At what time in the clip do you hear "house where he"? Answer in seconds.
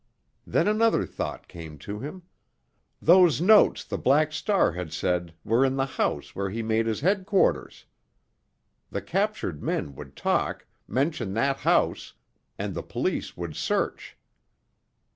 5.85-6.63